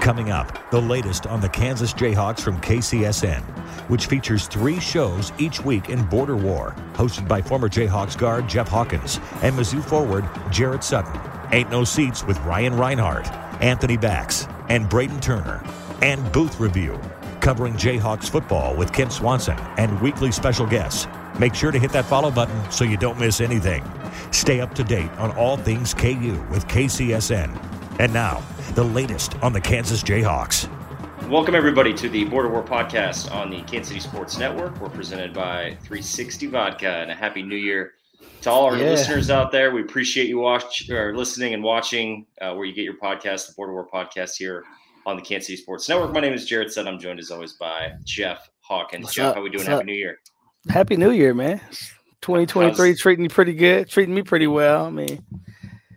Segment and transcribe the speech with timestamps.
[0.00, 3.42] Coming up, the latest on the Kansas Jayhawks from KCSN,
[3.90, 8.66] which features three shows each week in Border War, hosted by former Jayhawks guard Jeff
[8.66, 11.20] Hawkins and Mizzou forward Jarrett Sutton.
[11.52, 15.62] Ain't No Seats with Ryan Reinhardt, Anthony Bax, and Braden Turner.
[16.00, 16.98] And Booth Review,
[17.40, 21.08] covering Jayhawks football with Kent Swanson and weekly special guests.
[21.38, 23.84] Make sure to hit that follow button so you don't miss anything.
[24.30, 27.54] Stay up to date on all things KU with KCSN.
[28.00, 28.42] And now,
[28.80, 30.66] the latest on the Kansas Jayhawks.
[31.28, 34.80] Welcome, everybody, to the Border War podcast on the Kansas City Sports Network.
[34.80, 37.92] We're presented by 360 Vodka, and a happy new year
[38.40, 38.84] to all our yeah.
[38.84, 39.74] listeners out there.
[39.74, 43.52] We appreciate you watch or listening and watching uh, where you get your podcast, the
[43.52, 44.64] Border War podcast here
[45.04, 46.14] on the Kansas City Sports Network.
[46.14, 46.94] My name is Jared Sutton.
[46.94, 49.04] I'm joined as always by Jeff Hawkins.
[49.04, 49.34] What's Jeff, up?
[49.34, 49.58] how we doing?
[49.58, 49.86] What's happy up?
[49.88, 50.20] New Year.
[50.70, 51.60] Happy New Year, man.
[52.22, 54.86] 2023 How's, treating you pretty good, treating me pretty well.
[54.86, 55.22] I mean,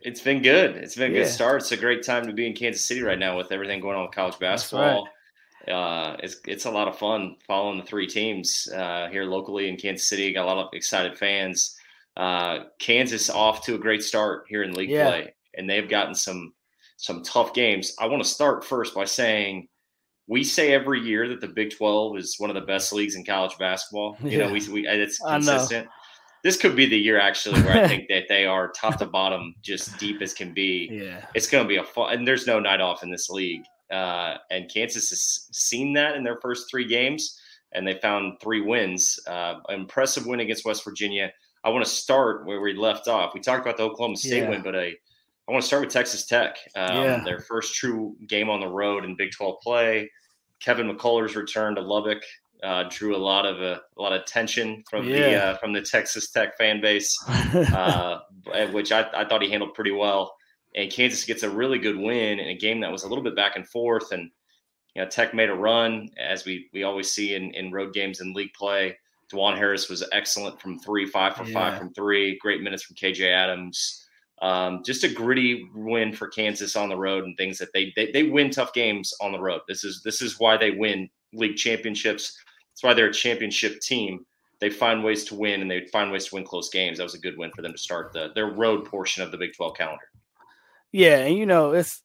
[0.03, 0.77] it's been good.
[0.77, 1.23] It's been a yeah.
[1.23, 1.61] good start.
[1.61, 4.03] It's a great time to be in Kansas City right now with everything going on
[4.03, 5.03] with college basketball.
[5.03, 5.73] Right.
[5.73, 9.77] Uh, it's it's a lot of fun following the three teams uh, here locally in
[9.77, 10.33] Kansas City.
[10.33, 11.77] Got a lot of excited fans.
[12.17, 15.07] Uh, Kansas off to a great start here in league yeah.
[15.07, 16.53] play, and they've gotten some
[16.97, 17.95] some tough games.
[17.99, 19.67] I want to start first by saying
[20.27, 23.25] we say every year that the Big 12 is one of the best leagues in
[23.25, 24.17] college basketball.
[24.21, 24.47] You yeah.
[24.47, 25.87] know, we, we it's consistent.
[26.43, 29.55] This could be the year actually where I think that they are top to bottom,
[29.61, 30.89] just deep as can be.
[30.91, 33.63] Yeah, it's going to be a fun, and there's no night off in this league.
[33.91, 37.39] Uh, and Kansas has seen that in their first three games,
[37.73, 39.19] and they found three wins.
[39.27, 41.31] Uh, impressive win against West Virginia.
[41.63, 43.33] I want to start where we left off.
[43.33, 44.49] We talked about the Oklahoma State yeah.
[44.49, 44.93] win, but I,
[45.47, 46.57] I want to start with Texas Tech.
[46.75, 47.23] Um, yeah.
[47.23, 50.09] Their first true game on the road in Big 12 play.
[50.59, 52.23] Kevin McCullar's return to Lubbock
[52.63, 55.17] uh, drew a lot of uh, a lot of attention from yeah.
[55.17, 58.19] the uh, from the Texas Tech fan base, uh,
[58.71, 60.33] which I, I, thought he handled pretty well.
[60.75, 63.35] And Kansas gets a really good win in a game that was a little bit
[63.35, 64.11] back and forth.
[64.11, 64.31] And
[64.95, 68.21] you know, Tech made a run, as we we always see in in road games
[68.21, 68.97] and league play.
[69.31, 71.53] Dajuan Harris was excellent from three, five for yeah.
[71.53, 72.37] five from three.
[72.39, 74.07] Great minutes from KJ Adams.
[74.41, 78.11] Um, just a gritty win for Kansas on the road and things that they, they
[78.11, 79.61] they win tough games on the road.
[79.67, 82.37] This is this is why they win league championships.
[82.73, 84.25] That's why they're a championship team.
[84.59, 86.97] They find ways to win and they find ways to win close games.
[86.97, 89.37] That was a good win for them to start the their road portion of the
[89.37, 90.09] Big 12 calendar.
[90.91, 92.01] Yeah, and you know, it's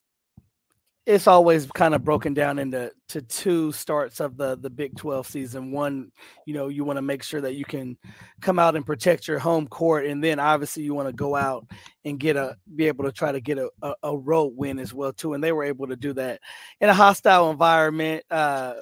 [1.08, 5.26] it's always kind of broken down into to two starts of the the Big 12
[5.26, 5.72] season.
[5.72, 6.12] One,
[6.44, 7.96] you know, you want to make sure that you can
[8.42, 11.66] come out and protect your home court, and then obviously you want to go out
[12.04, 14.92] and get a be able to try to get a, a, a, road win as
[14.92, 15.32] well too.
[15.32, 16.42] And they were able to do that
[16.78, 18.74] in a hostile environment, uh,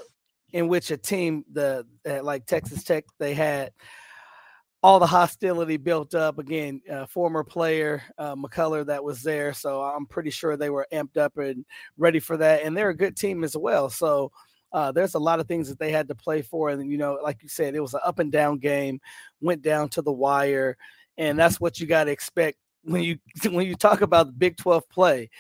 [0.52, 1.86] in which a team the
[2.22, 3.72] like Texas Tech they had
[4.82, 6.80] all the hostility built up again.
[6.90, 11.16] Uh, former player uh, McCullar that was there, so I'm pretty sure they were amped
[11.16, 11.64] up and
[11.96, 12.62] ready for that.
[12.62, 13.90] And they're a good team as well.
[13.90, 14.30] So
[14.72, 17.18] uh, there's a lot of things that they had to play for, and you know,
[17.22, 19.00] like you said, it was an up and down game,
[19.40, 20.76] went down to the wire,
[21.18, 23.18] and that's what you got to expect when you
[23.50, 25.30] when you talk about the Big 12 play.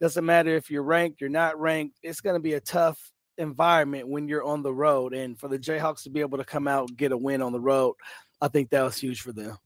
[0.00, 1.96] Doesn't matter if you're ranked, you're not ranked.
[2.02, 2.98] It's going to be a tough
[3.38, 6.66] environment when you're on the road, and for the Jayhawks to be able to come
[6.68, 7.94] out and get a win on the road
[8.40, 9.56] I think that was huge for them.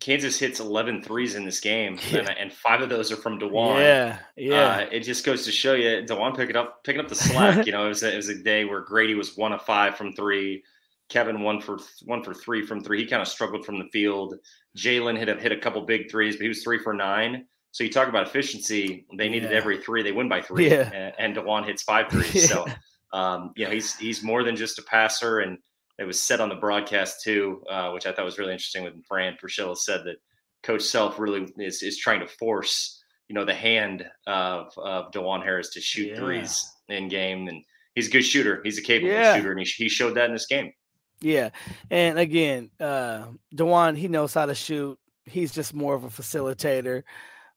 [0.00, 2.18] Kansas hits 11 threes in this game, yeah.
[2.20, 3.80] and, and, five of those are from Dajuan.
[3.80, 4.76] Yeah, yeah.
[4.76, 7.66] Uh, it just goes to show you Dajuan picking up picking up the slack.
[7.66, 9.96] you know, it was, a, it was a day where Gradey was one of five
[9.96, 10.62] from three.
[11.10, 13.02] Kevin one for one for three from three.
[13.02, 14.36] He kind of struggled from the field.
[14.76, 17.46] Jalen a, hit a couple big threes, but he was three for nine.
[17.72, 19.06] So you talk about efficiency.
[19.16, 19.56] They needed yeah.
[19.56, 20.02] every three.
[20.02, 20.70] They win by three.
[20.70, 20.90] Yeah.
[20.92, 22.34] And, and Dajuan hits five threes.
[22.34, 22.46] yeah.
[22.46, 22.66] So
[23.12, 25.58] um, you know he's he's more than just a passer, and
[25.98, 28.84] it was said on the broadcast too, uh, which I thought was really interesting.
[28.84, 30.16] When Fran Fraschilla said that
[30.62, 35.44] Coach Self really is is trying to force you know the hand of of Dajuan
[35.44, 37.62] Harris to shoot threes in game, and
[37.94, 38.60] he's a good shooter.
[38.64, 40.72] He's a capable shooter, and he, he showed that in this game.
[41.20, 41.50] Yeah.
[41.90, 44.98] And again, uh Dajuan, he knows how to shoot.
[45.26, 47.04] He's just more of a facilitator.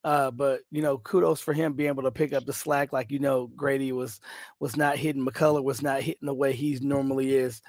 [0.04, 2.92] Uh, but you know, kudos for him being able to pick up the slack.
[2.92, 4.20] Like you know, Gradey was
[4.60, 7.62] was not hitting McCullar was not hitting the way he normally is,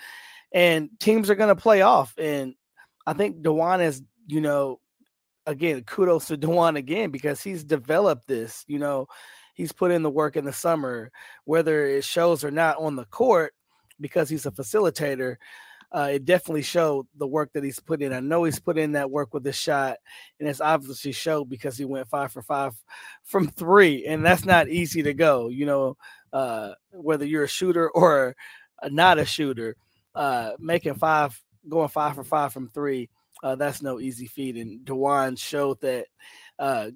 [0.53, 2.15] and teams are going to play off.
[2.19, 2.55] And
[3.07, 4.81] I think Dajuan is, you know,
[5.47, 8.65] again, kudos to Dajuan again because he's developed this.
[8.67, 9.07] You know,
[9.55, 11.13] he's put in the work in the summer,
[11.45, 13.55] whether it shows or not on the court,
[14.01, 15.37] because he's a facilitator
[15.95, 18.13] uh, it definitely showed the work that he's put in.
[18.13, 19.99] I know he's put in that work with the shot,
[20.41, 22.75] and it's obviously showed because he went five for five
[23.23, 25.49] from three, and that's not easy to go.
[25.49, 25.97] You know,
[26.33, 28.35] uh, whether you're a shooter or
[28.91, 29.77] not a shooter,
[30.17, 33.09] uh, making five, going five for five from three,
[33.45, 34.57] uh, that's no easy feat.
[34.57, 36.07] And Dajuan showed that
[36.59, 36.91] uh,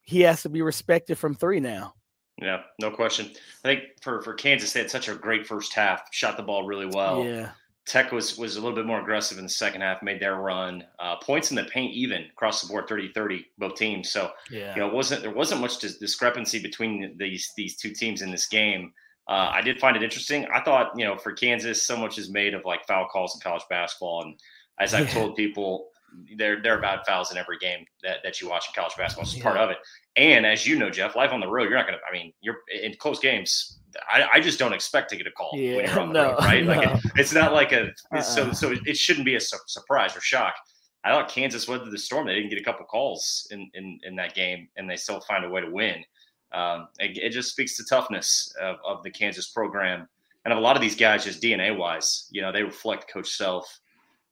[0.00, 1.94] he has to be respected from three now.
[2.40, 3.26] Yeah, no question.
[3.64, 6.64] I think for for Kansas, they had such a great first half, shot the ball
[6.64, 7.22] really well.
[7.22, 7.50] Yeah.
[7.90, 10.84] Tech was was a little bit more aggressive in the second half, made their run.
[11.00, 14.08] Uh, points in the paint even across the board 30-30 both teams.
[14.10, 14.72] So yeah.
[14.76, 18.92] you know, wasn't there wasn't much discrepancy between these these two teams in this game.
[19.26, 20.46] Uh, I did find it interesting.
[20.54, 23.40] I thought, you know, for Kansas, so much is made of like foul calls in
[23.40, 24.22] college basketball.
[24.22, 24.40] And
[24.78, 25.88] as I've told people,
[26.36, 29.24] there there are bad fouls in every game that, that you watch in college basketball.
[29.24, 29.42] It's yeah.
[29.42, 29.78] part of it.
[30.16, 32.58] And as you know, Jeff, life on the road, you're not gonna I mean, you're
[32.82, 36.00] in close games, I, I, just don't expect to get a call yeah, when you're
[36.00, 36.64] on the no, road, right?
[36.64, 36.72] No.
[36.72, 38.20] Like it, it's not like a uh-uh.
[38.20, 40.54] so so it shouldn't be a su- surprise or shock.
[41.02, 42.26] I thought Kansas weathered the storm.
[42.26, 45.44] They didn't get a couple calls in in, in that game, and they still find
[45.44, 46.04] a way to win.
[46.52, 50.08] Um, it, it, just speaks to toughness of, of the Kansas program,
[50.44, 53.30] and of a lot of these guys, just DNA wise, you know, they reflect Coach
[53.30, 53.78] Self.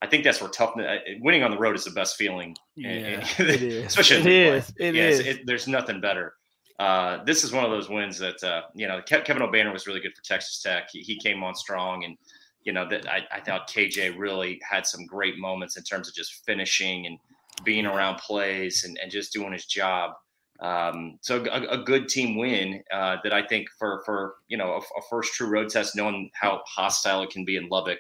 [0.00, 2.56] I think that's where toughness, uh, winning on the road is the best feeling.
[2.76, 3.86] Yeah, and, and, it is.
[3.86, 4.72] Especially it is.
[4.78, 5.20] It yeah, is.
[5.20, 6.34] It, there's nothing better
[6.78, 10.00] uh, this is one of those wins that uh, you know Kevin Obanor was really
[10.00, 10.88] good for Texas Tech.
[10.92, 12.16] He, he came on strong, and
[12.62, 16.14] you know that I, I, thought KJ really had some great moments in terms of
[16.14, 17.18] just finishing and
[17.64, 20.12] being around plays and, and just doing his job.
[20.60, 24.74] Um, so a, a, good team win uh, that I think for for you know
[24.74, 27.98] a, a, first true road test, knowing how hostile it can be in Lubbock,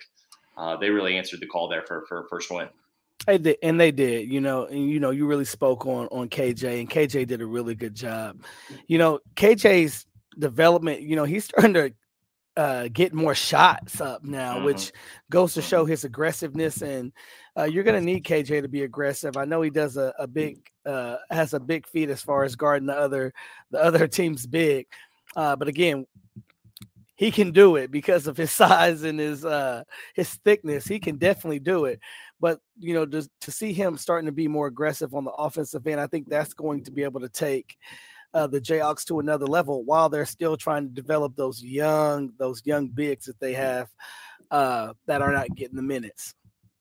[0.58, 2.68] uh, they really answered the call there for for first win.
[3.26, 6.28] They did, and they did, you know, and you know, you really spoke on on
[6.28, 8.42] KJ, and KJ did a really good job.
[8.86, 10.06] You know, KJ's
[10.38, 11.92] development, you know, he's starting to
[12.56, 14.64] uh, get more shots up now, mm-hmm.
[14.64, 14.92] which
[15.30, 16.82] goes to show his aggressiveness.
[16.82, 17.12] And
[17.56, 19.36] uh, you're going to need KJ to be aggressive.
[19.36, 22.56] I know he does a, a big, uh, has a big feat as far as
[22.56, 23.32] guarding the other,
[23.70, 24.86] the other team's big.
[25.36, 26.06] Uh, but again,
[27.18, 29.82] he can do it because of his size and his uh
[30.14, 30.86] his thickness.
[30.86, 32.00] He can definitely do it.
[32.40, 35.86] But you know, just to see him starting to be more aggressive on the offensive
[35.86, 37.76] end, I think that's going to be able to take
[38.32, 42.62] uh, the Jayhawks to another level while they're still trying to develop those young those
[42.64, 43.88] young bigs that they have
[44.52, 46.34] uh, that are not getting the minutes.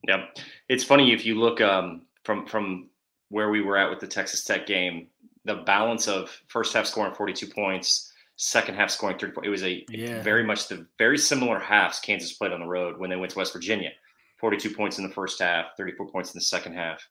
[0.08, 0.38] Yep,
[0.70, 2.90] it's funny if you look um, from from
[3.30, 5.08] where we were at with the Texas Tech game,
[5.46, 9.48] the balance of first half scoring 42 points, second half scoring 30 points.
[9.48, 10.22] It was a yeah.
[10.22, 13.40] very much the very similar halves Kansas played on the road when they went to
[13.40, 13.92] West Virginia.
[14.40, 17.06] 42 points in the first half, 34 points in the second half.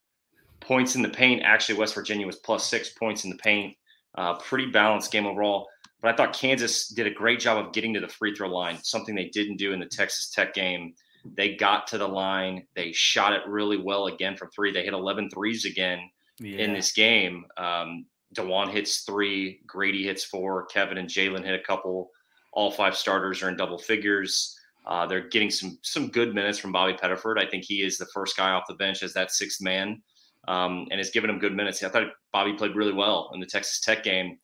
[0.61, 3.77] Points in the paint, actually, West Virginia was plus six points in the paint.
[4.17, 5.69] Uh, pretty balanced game overall.
[6.01, 8.79] But I thought Kansas did a great job of getting to the free throw line,
[8.83, 10.95] something they didn't do in the Texas Tech game.
[11.37, 12.67] They got to the line.
[12.77, 14.73] They shot it really well again from three.
[14.73, 15.99] They hit 11 threes again
[16.39, 16.59] yeah.
[16.59, 17.47] in this game.
[17.57, 18.07] Um,
[18.37, 22.11] Dajuan hits three, Gradey hits four, Kevin and Jalen hit a couple.
[22.53, 24.59] All five starters are in double figures.
[24.87, 27.39] Uh, they're getting some some good minutes from Bobby Pettiford.
[27.39, 30.01] I think he is the first guy off the bench as that sixth man,
[30.47, 31.83] um, and has given him good minutes.
[31.83, 34.39] I thought Bobby played really well in the Texas Tech game.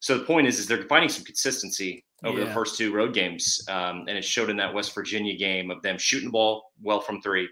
[0.00, 2.46] So the point is, is they're finding some consistency over yeah.
[2.46, 5.80] the first two road games, um, and it showed in that West Virginia game of
[5.82, 7.48] them shooting the ball well from three.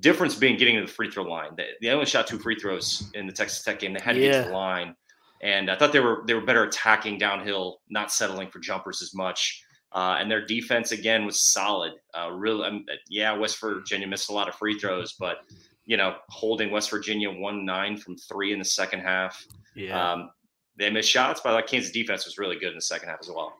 [0.00, 1.50] Difference being getting to the free throw line.
[1.56, 3.94] They, they only shot two free throws in the Texas Tech game.
[3.94, 4.30] They had to yeah.
[4.30, 4.94] get to the line,
[5.40, 9.14] and I thought they were they were better attacking downhill, not settling for jumpers as
[9.14, 9.62] much.
[9.92, 11.92] Uh, and their defense again was solid.
[12.12, 15.38] Uh, really, um, yeah, West Virginia missed a lot of free throws, but
[15.84, 19.46] you know, holding West Virginia one nine from three in the second half.
[19.74, 20.30] Yeah, um,
[20.76, 23.28] they missed shots, but like Kansas defense was really good in the second half as
[23.28, 23.54] well.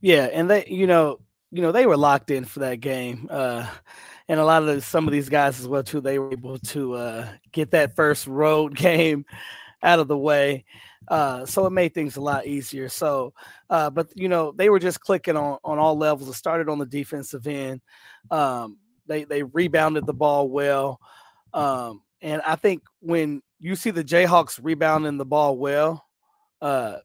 [0.00, 3.28] Yeah, and they, you know, you know, they were locked in for that game.
[3.30, 3.66] Uh,
[4.28, 6.00] and a lot of the, some of these guys as well too.
[6.00, 9.24] They were able to uh, get that first road game
[9.82, 10.64] out of the way,
[11.08, 12.88] uh, so it made things a lot easier.
[12.88, 13.32] So,
[13.70, 16.28] uh, but you know, they were just clicking on on all levels.
[16.28, 17.80] It started on the defensive end.
[18.30, 21.00] Um, they they rebounded the ball well,
[21.52, 26.04] um, and I think when you see the Jayhawks rebounding the ball well,
[26.60, 26.98] uh,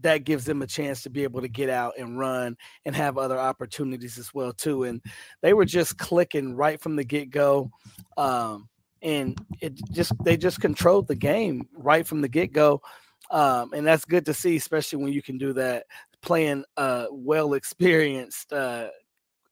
[0.00, 3.18] that gives them a chance to be able to get out and run and have
[3.18, 4.84] other opportunities as well too.
[4.84, 5.00] And
[5.40, 7.70] they were just clicking right from the get go,
[8.16, 8.68] um,
[9.06, 12.82] and it just they just controlled the game right from the get go,
[13.30, 15.86] um, and that's good to see, especially when you can do that
[16.20, 18.88] playing a well experienced uh,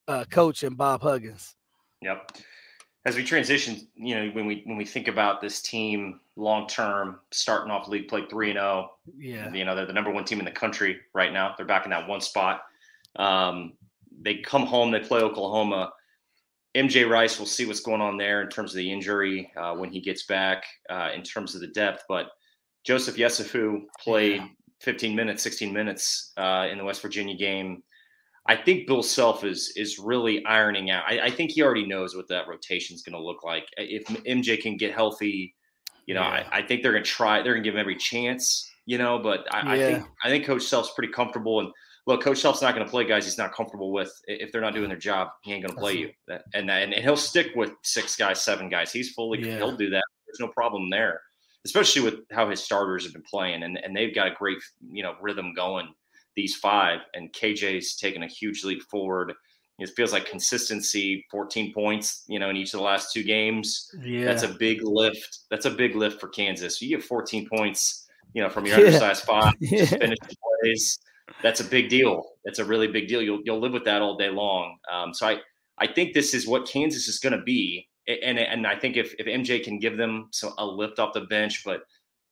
[0.09, 1.57] uh, coach and Bob Huggins.
[2.03, 2.33] Yep
[3.07, 7.21] as we transition, you know, when we when we think about this team long term,
[7.31, 10.25] starting off league play three and zero, oh, yeah, you know, they're the number one
[10.25, 11.55] team in the country right now.
[11.57, 12.63] They're back in that one spot.
[13.17, 13.75] Um,
[14.23, 15.93] they come home, they play Oklahoma.
[16.75, 19.91] MJ Rice, we'll see what's going on there in terms of the injury uh, when
[19.91, 22.05] he gets back, uh, in terms of the depth.
[22.09, 22.31] But
[22.85, 24.43] Joseph Yesufu played
[24.81, 27.83] 15 minutes, 16 minutes uh, in the West Virginia game.
[28.47, 31.05] I think Bill Self is is really ironing out.
[31.09, 33.67] I, I think he already knows what that rotation is going to look like.
[33.79, 35.55] If MJ can get healthy,
[36.07, 36.47] you know, yeah.
[36.53, 37.43] I, I, think they're going to try.
[37.43, 39.19] They're going to give him every chance, you know.
[39.19, 39.73] But I, yeah.
[39.73, 41.61] I, think I think Coach Self's pretty comfortable.
[41.61, 41.71] And
[42.07, 44.13] look, Coach Self's not going to play guys he's not comfortable with.
[44.27, 46.11] If they're not doing their job, he ain't going to play you.
[46.55, 48.93] And, and and he'll stick with six guys, seven guys.
[48.93, 49.57] He's fully yeah.
[49.57, 50.05] he'll do that.
[50.27, 51.21] There's no problem there,
[51.65, 54.59] especially with how his starters have been playing, and and they've got a great
[54.91, 55.89] you know rhythm going
[56.37, 59.33] these five, and KJ's taken a huge leap forward.
[59.81, 63.91] It feels like consistency, 14 points, you know, in each of the last two games.
[64.05, 64.25] Yeah.
[64.25, 65.41] That's a big lift.
[65.51, 66.81] That's a big lift for Kansas.
[66.81, 68.87] You get 14 points, you know, from your yeah.
[68.87, 69.87] undersized five, yeah.
[69.87, 70.19] finish
[70.63, 70.99] plays.
[71.43, 72.25] That's a big deal.
[72.45, 73.23] That's a really big deal.
[73.23, 74.77] You'll you'll live with that all day long.
[74.93, 75.39] Um, so I
[75.79, 79.15] I think this is what Kansas is going to be, and and I think if
[79.19, 81.83] if MJ can give them so a lift off the bench, but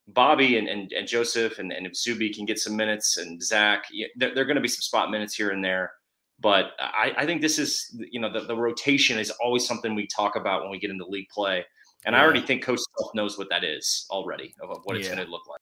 [0.08, 3.84] Bobby and, and, and Joseph and, and if Zuby can get some minutes and Zach,
[4.16, 5.92] there are going to be some spot minutes here and there.
[6.40, 10.08] But I, I think this is, you know, the, the rotation is always something we
[10.08, 11.64] talk about when we get into league play.
[12.04, 12.20] And yeah.
[12.20, 15.14] I already think Coach Self knows what that is already, of what it's yeah.
[15.14, 15.61] going to look like.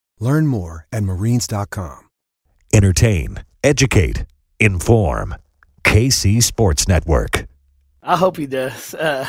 [0.21, 2.07] Learn more at marines.com.
[2.71, 4.25] Entertain, educate,
[4.59, 5.35] inform.
[5.83, 7.47] KC Sports Network.
[8.03, 8.95] I hope he does.
[9.09, 9.25] Uh,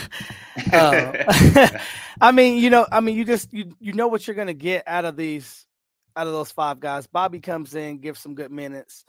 [0.74, 1.78] uh,
[2.20, 4.84] I mean, you know, I mean, you just you you know what you're gonna get
[4.86, 5.64] out of these,
[6.14, 7.06] out of those five guys.
[7.06, 9.06] Bobby comes in, gives some good minutes,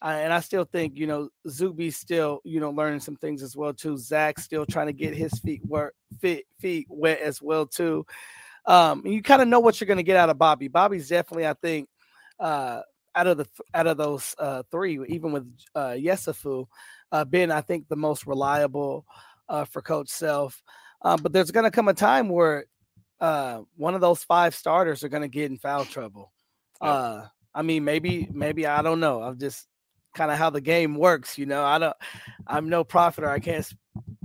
[0.00, 3.54] uh, and I still think you know Zuby's still you know learning some things as
[3.54, 3.98] well too.
[3.98, 8.06] Zach still trying to get his feet work feet feet wet as well too.
[8.66, 10.68] Um, you kind of know what you're gonna get out of Bobby.
[10.68, 11.88] Bobby's definitely, I think,
[12.40, 12.80] uh,
[13.14, 16.66] out of the out of those uh, three, even with uh, Yesufu
[17.12, 19.06] uh, been, I think, the most reliable
[19.48, 20.62] uh, for Coach Self.
[21.02, 22.66] Um, but there's going to come a time where
[23.20, 26.32] uh, one of those five starters are going to get in foul trouble.
[26.80, 29.22] Uh, I mean, maybe, maybe I don't know.
[29.22, 29.66] I'm just
[30.14, 31.38] kind of how the game works.
[31.38, 31.96] You know, I don't.
[32.46, 33.66] I'm no prophet, or I can't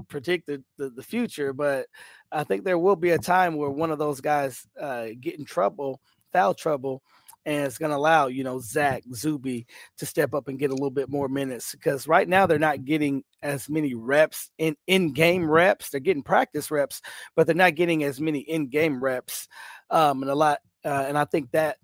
[0.10, 1.86] predict the, the, the future, but
[2.32, 5.46] I think there will be a time where one of those guys uh, get in
[5.46, 7.02] trouble, foul trouble,
[7.46, 9.66] and it's going to allow you know Zach Zuby
[9.98, 12.86] to step up and get a little bit more minutes because right now they're not
[12.86, 15.90] getting as many reps in in game reps.
[15.90, 17.02] They're getting practice reps,
[17.36, 19.48] but they're not getting as many in game reps,
[19.90, 20.60] um, and a lot.
[20.84, 21.78] Uh, and I think that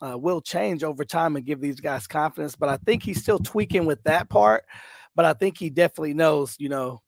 [0.00, 2.56] uh, will change over time and give these guys confidence.
[2.56, 4.64] But I think he's still tweaking with that part.
[5.14, 7.02] But I think he definitely knows, you know,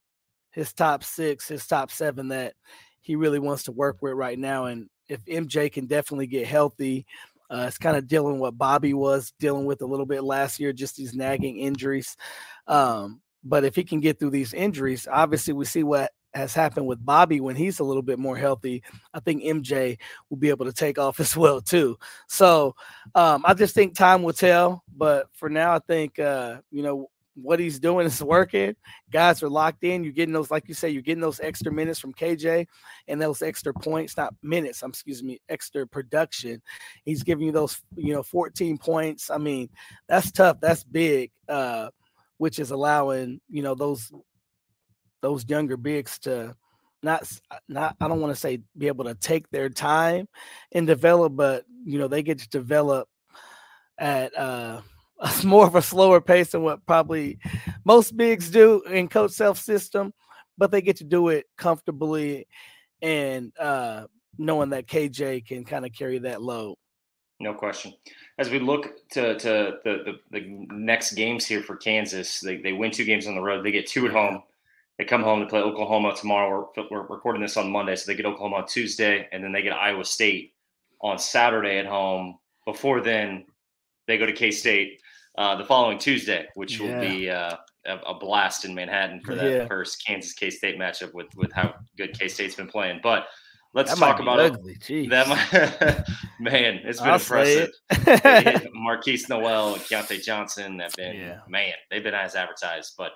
[0.52, 2.54] his top six, his top seven that
[3.06, 4.64] he really wants to work with right now.
[4.64, 7.06] And if MJ can definitely get healthy,
[7.48, 10.72] uh, it's kind of dealing what Bobby was dealing with a little bit last year,
[10.72, 12.16] just these nagging injuries.
[12.66, 16.88] Um, but if he can get through these injuries, obviously we see what has happened
[16.88, 18.82] with Bobby when he's a little bit more healthy.
[19.14, 19.98] I think MJ
[20.28, 21.96] will be able to take off as well too.
[22.26, 22.74] So
[23.14, 24.82] um, I just think time will tell.
[24.96, 28.74] But for now, I think uh, you know what he's doing is working.
[29.10, 30.02] Guys are locked in.
[30.02, 32.66] You're getting those, like you say, you're getting those extra minutes from KJ
[33.08, 34.82] and those extra points, not minutes.
[34.82, 36.62] I'm excuse me, extra production.
[37.04, 39.30] He's giving you those, you know, 14 points.
[39.30, 39.68] I mean,
[40.08, 40.58] that's tough.
[40.60, 41.30] That's big.
[41.48, 41.90] Uh,
[42.38, 44.12] which is allowing you know those
[45.22, 46.54] those younger bigs to
[47.02, 47.30] not
[47.68, 50.28] not I don't want to say be able to take their time
[50.72, 53.08] and develop, but you know they get to develop
[53.98, 54.82] at uh,
[55.20, 57.38] a more of a slower pace than what probably
[57.84, 60.12] most bigs do in coach self system,
[60.58, 62.46] but they get to do it comfortably
[63.02, 64.06] and uh,
[64.38, 66.76] knowing that KJ can kind of carry that load.
[67.38, 67.92] No question.
[68.38, 72.72] As we look to, to the, the, the next games here for Kansas, they, they
[72.72, 73.64] win two games on the road.
[73.64, 74.42] They get two at home.
[74.98, 76.70] They come home to play Oklahoma tomorrow.
[76.74, 79.60] We're, we're recording this on Monday, so they get Oklahoma on Tuesday, and then they
[79.60, 80.54] get Iowa State
[81.02, 82.38] on Saturday at home.
[82.64, 83.44] Before then,
[84.06, 85.02] they go to K State
[85.38, 86.86] uh, the following Tuesday, which yeah.
[86.86, 89.66] will be uh, a, blast in Manhattan for that yeah.
[89.66, 93.00] first Kansas K State matchup with with how good K State's been playing.
[93.02, 93.26] But
[93.74, 94.76] let's that talk about ugly.
[94.88, 95.10] it.
[95.10, 96.04] That might,
[96.40, 97.70] man, it's been I'll impressive.
[97.90, 98.72] It.
[98.74, 101.40] Markquis Nowell and Keyontae Johnson have been yeah.
[101.48, 103.12] man, they've been as advertised, but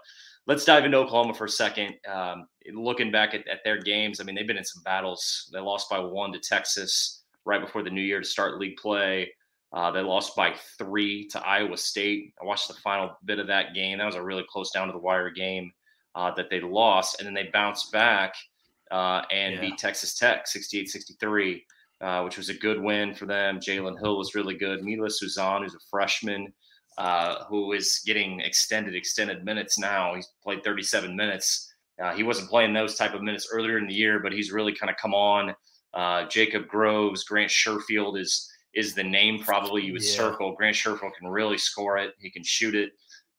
[0.47, 1.94] let's dive into Oklahoma for a second.
[2.09, 5.49] Um, looking back at, at, their games, I mean, they've been in some battles.
[5.53, 9.31] They lost by one to Texas right before the new year to start league play.
[9.72, 12.35] Uh, they lost by three to Iowa State.
[12.40, 13.98] I watched the final bit of that game.
[13.98, 15.72] That was a really close down to the wire game
[16.14, 17.20] uh, that they lost.
[17.20, 18.35] And then they bounced back
[18.90, 19.61] uh, and yeah.
[19.61, 21.64] beat Texas Tech 68 63,
[22.00, 23.61] uh, which was a good win for them.
[23.61, 24.83] Jalen Hill was really good.
[24.83, 26.52] Milos Uzan, who's a freshman,
[26.98, 30.14] uh, who is getting extended extended minutes now.
[30.14, 31.72] He's played 37 minutes.
[32.02, 34.74] Uh, he wasn't playing those type of minutes earlier in the year, but he's really
[34.74, 35.54] kind of come on.
[35.92, 40.16] Uh, Jacob Groves, Grant Sherfield is is the name probably you would yeah.
[40.16, 40.52] circle.
[40.52, 42.14] Grant Sherfield can really score it.
[42.18, 42.92] He can shoot it.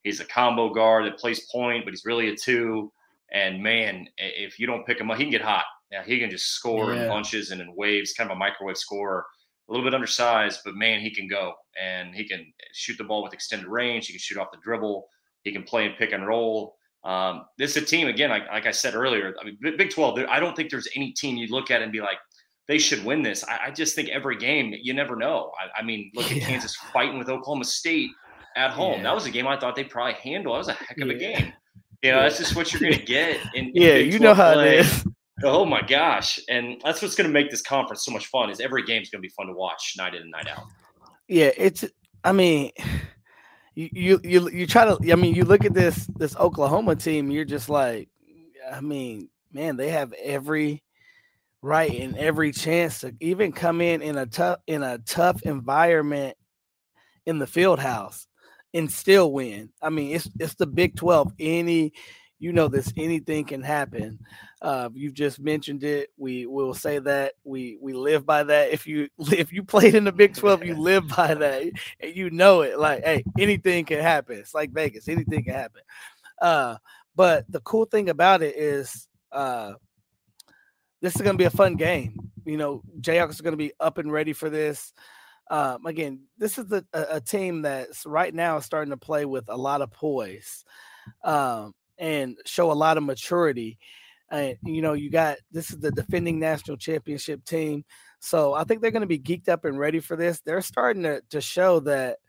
[0.03, 2.91] He's a combo guard that plays point, but he's really a two.
[3.31, 5.65] And man, if you don't pick him up, he can get hot.
[5.91, 7.03] Yeah, he can just score yeah.
[7.03, 9.25] in bunches and in waves, kind of a microwave scorer
[9.71, 13.23] a little bit undersized, but man, he can go and he can shoot the ball
[13.23, 14.07] with extended range.
[14.07, 15.07] He can shoot off the dribble.
[15.43, 16.75] He can play and pick and roll.
[17.05, 19.33] Um, this is a team again, like, like I said earlier.
[19.41, 20.19] I mean, Big Twelve.
[20.29, 22.17] I don't think there's any team you look at and be like,
[22.67, 23.43] they should win this.
[23.43, 25.52] I, I just think every game, you never know.
[25.60, 26.47] I, I mean, look at yeah.
[26.47, 28.10] Kansas fighting with Oklahoma State
[28.56, 28.97] at home.
[28.97, 29.04] Yeah.
[29.04, 30.54] That was a game I thought they'd probably handle.
[30.54, 31.39] That was a heck of a yeah.
[31.39, 31.54] game.
[32.02, 33.39] You know, that's just what you're going to get.
[33.54, 34.80] In, in yeah, you know how play.
[34.80, 35.06] it is.
[35.43, 36.39] Oh my gosh!
[36.50, 38.50] And that's what's going to make this conference so much fun.
[38.52, 40.65] Is every game is going to be fun to watch night in and night out.
[41.28, 41.84] Yeah, it's.
[42.24, 42.71] I mean,
[43.74, 45.12] you you you you try to.
[45.12, 47.32] I mean, you look at this this Oklahoma team.
[47.32, 48.10] You're just like,
[48.71, 50.84] I mean, man, they have every
[51.62, 56.36] right and every chance to even come in in a tough in a tough environment
[57.26, 58.28] in the field house
[58.74, 59.69] and still win.
[59.82, 61.34] I mean, it's it's the Big 12.
[61.39, 61.93] Any
[62.39, 64.19] you know this anything can happen.
[64.62, 66.10] Uh, you've just mentioned it.
[66.17, 68.71] We will say that we we live by that.
[68.71, 71.63] If you if you played in the Big 12, you live by that.
[72.00, 72.80] And you know it.
[72.80, 74.38] Like, hey, anything can happen.
[74.38, 75.08] It's like Vegas.
[75.08, 75.82] Anything can happen.
[76.41, 76.78] Uh,
[77.15, 79.74] but the cool thing about it is uh
[81.01, 82.31] this is going to be a fun game.
[82.45, 84.93] You know, Jayhawks are going to be up and ready for this.
[85.49, 89.49] Um, again, this is the, a, a, team that's right now starting to play with
[89.49, 90.63] a lot of poise
[91.25, 93.77] um, and show a lot of maturity.
[94.29, 97.83] And you know, you got this is the defending national championship team,
[98.19, 100.39] so I think they're going to be geeked up and ready for this.
[100.39, 102.19] They're starting to to show that,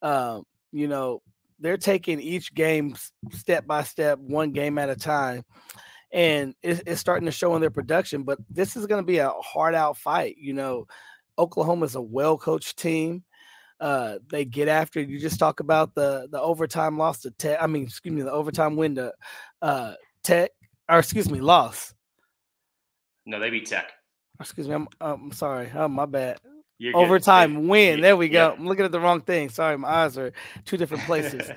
[0.00, 1.20] um, you know,
[1.58, 2.96] they're taking each game
[3.32, 5.44] step by step, one game at a time
[6.12, 8.22] and it's, it's starting to show in their production.
[8.24, 10.36] But this is going to be a hard out fight.
[10.38, 10.86] You know,
[11.38, 13.24] Oklahoma is a well coached team.
[13.80, 15.00] uh, they get after.
[15.00, 17.58] You just talk about the the overtime loss to Tech.
[17.62, 19.12] I mean, excuse me, the overtime win to
[19.62, 20.50] uh, Tech,
[20.88, 21.94] or excuse me, loss.
[23.26, 23.90] No, they beat Tech.
[24.40, 25.70] Excuse me, I'm I'm sorry.
[25.74, 26.38] Oh, my bad.
[26.78, 26.98] You're good.
[26.98, 28.00] overtime win.
[28.00, 28.48] There we go.
[28.48, 28.54] Yeah.
[28.58, 29.50] I'm looking at the wrong thing.
[29.50, 30.32] Sorry, my eyes are
[30.64, 31.50] two different places.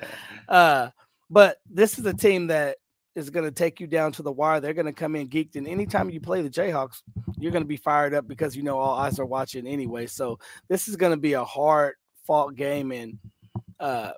[0.49, 0.89] uh,
[1.29, 2.77] but this is a team that
[3.15, 4.59] is going to take you down to the wire.
[4.59, 7.01] They're going to come in geeked, and anytime you play the Jayhawks,
[7.37, 10.07] you're going to be fired up because you know all eyes are watching anyway.
[10.07, 11.95] So this is going to be a hard
[12.25, 13.17] fought game, and
[13.79, 14.11] uh,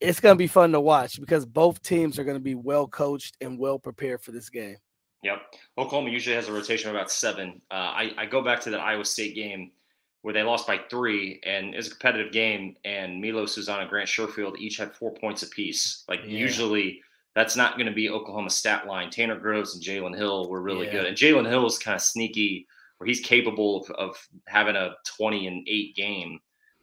[0.00, 2.88] it's going to be fun to watch because both teams are going to be well
[2.88, 4.76] coached and well prepared for this game.
[5.22, 5.40] Yep.
[5.78, 7.60] Oklahoma usually has a rotation of about seven.
[7.70, 9.70] Uh, I, I go back to that Iowa State game
[10.22, 12.76] where they lost by three, and it was a competitive game.
[12.84, 16.04] And Milos Uzan, Grant Sherfield each had four points apiece.
[16.08, 16.30] Like Yeah.
[16.30, 17.00] usually,
[17.34, 19.10] that's not going to be Oklahoma's stat line.
[19.10, 20.92] Tanner Groves and Jalen Hill were really Yeah.
[20.92, 22.66] good, and Jalen Hill is kind of sneaky,
[22.98, 26.40] where he's capable of, of having a twenty and eight game.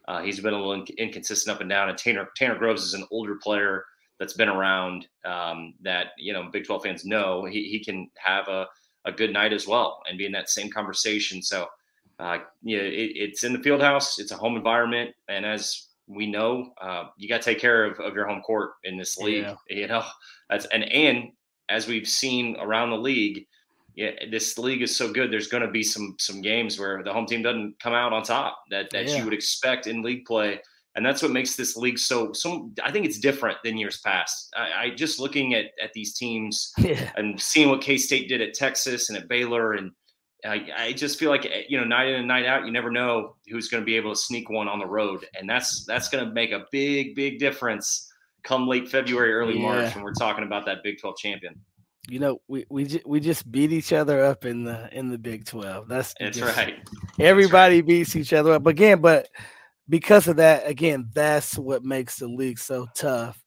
[0.08, 2.94] Uh, he's been a little inc- inconsistent up and down, and Tanner Tanner Groves is
[2.96, 3.86] an older player
[4.20, 8.48] that's been around um, that you know Big Twelve fans know he, he can have
[8.48, 8.68] a,
[9.06, 11.42] a good night as well and be in that same conversation.
[11.42, 11.68] So
[12.20, 16.26] uh, know, it, it's in the field house, it's a home environment, and as we
[16.26, 19.44] know, uh, you got to take care of, of your home court in this league.
[19.44, 19.56] Yeah.
[19.70, 20.04] You know,
[20.50, 21.30] that's and and
[21.70, 23.46] as we've seen around the league,
[23.96, 25.32] yeah, this league is so good.
[25.32, 28.24] There's going to be some some games where the home team doesn't come out on
[28.24, 29.18] top that that Yeah.
[29.18, 30.60] you would expect in league play,
[30.96, 32.72] and that's what makes this league so so.
[32.84, 34.52] I think it's different than years past.
[34.58, 38.42] I, I just looking at at these teams Yeah, and seeing what K State did
[38.42, 39.92] at Texas and at Baylor, and
[40.46, 42.90] I, I just feel like eh, you know night in and night out, you never
[42.92, 46.10] know who's going to be able to sneak one on the road, and that's that's
[46.10, 48.12] going to make a big big difference
[48.44, 51.60] come late February, early March when we're talking about that Big Twelve champion.
[52.08, 55.46] you know we we we just beat each other up in the in the Big
[55.46, 55.88] Twelve.
[55.90, 56.76] That's That's just- right.
[57.20, 59.28] Everybody beats each other up again, but
[59.90, 63.44] because of that, again, that's what makes the league so tough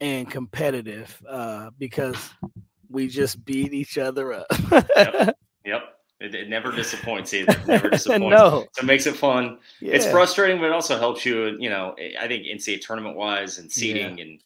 [0.00, 1.16] and competitive.
[1.28, 2.16] Uh, because
[2.88, 4.46] we just beat each other up.
[4.96, 5.36] Yep.
[6.20, 7.52] It, it never disappoints either.
[7.52, 8.30] It never disappoints.
[8.36, 9.58] no, So it makes it fun.
[9.80, 9.94] yeah.
[9.94, 11.56] It's frustrating, but it also helps you.
[11.58, 14.40] You know, I think NCAA tournament wise and seeding, and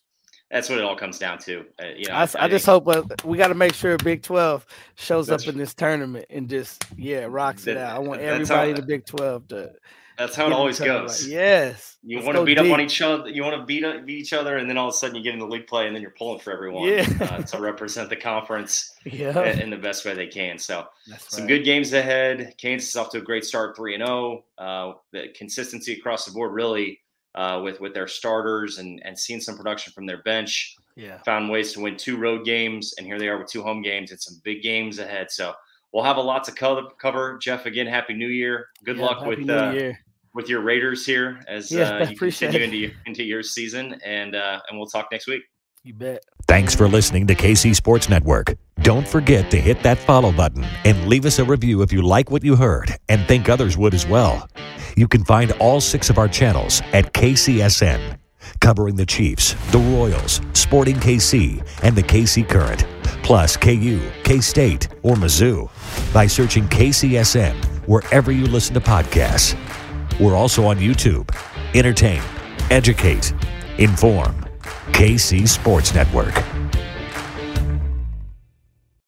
[0.50, 1.64] that's what it all comes down to.
[1.82, 4.22] Uh, you know, I, s- I just hope uh, we got to make sure Big
[4.22, 7.96] Twelve shows up in this tournament and just yeah rocks it out.
[7.96, 9.72] I want everybody in the Big Twelve to.
[10.26, 11.06] That's how it always each other right.
[11.08, 11.28] goes.
[11.28, 13.28] Yes, You let's want to go beat up on each other.
[13.28, 15.22] You want to beat up, beat each other, and then all of a sudden you
[15.22, 17.06] get in the league play, and then you're pulling for everyone Yeah.
[17.20, 20.58] uh, to represent the conference Yeah, in, in the best way they can.
[20.58, 21.48] So that's some right.
[21.48, 22.54] good games ahead.
[22.58, 24.44] Kansas is off to a great start, three and zero.
[24.58, 27.00] Uh, The consistency across the board, really,
[27.34, 30.76] uh, with with their starters and and seeing some production from their bench.
[30.94, 33.80] Yeah, Found ways to win two road games, and here they are with two home
[33.80, 35.30] games and some big games ahead.
[35.30, 35.54] So
[35.90, 36.82] we'll have a lot to cover.
[37.00, 37.38] cover.
[37.38, 38.66] Jeff, again, happy New Year.
[38.84, 39.98] Good Yeah, luck Happy with New uh, Year.
[40.34, 42.64] With your Raiders here as Yeah, uh, you appreciate continue it.
[42.66, 45.42] into your, into your season, and uh, and we'll talk next week.
[45.84, 46.22] You bet.
[46.46, 48.54] Thanks for listening to KC Sports Network.
[48.82, 52.30] Don't forget to hit that follow button and leave us a review if you like
[52.30, 54.48] what you heard and think others would as well.
[54.96, 58.16] You can find all six of our channels at KCSN,
[58.60, 62.86] covering the Chiefs, the Royals, Sporting KC, and the KC Current,
[63.24, 65.68] plus KU, K State, or Mizzou
[66.14, 67.56] by searching KCSN
[67.88, 69.56] wherever you listen to podcasts.
[70.22, 71.34] We're also on YouTube.
[71.74, 72.22] Entertain,
[72.70, 73.34] educate,
[73.78, 74.36] inform.
[74.92, 76.32] KC Sports Network.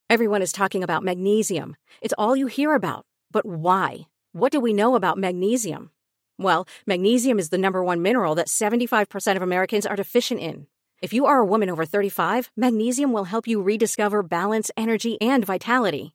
[0.09, 1.77] Everyone is talking about magnesium.
[2.01, 3.05] It's all you hear about.
[3.31, 4.07] But why?
[4.33, 5.91] What do we know about magnesium?
[6.37, 10.67] Well, magnesium is the number one mineral that 75% of Americans are deficient in.
[11.01, 15.45] If you are a woman over 35, magnesium will help you rediscover balance, energy, and
[15.45, 16.14] vitality.